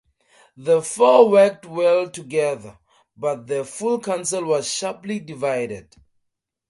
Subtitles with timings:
[0.57, 2.79] The four worked well together,
[3.15, 5.95] but the full Council was sharply divided.